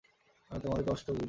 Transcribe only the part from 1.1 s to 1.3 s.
বুঝি।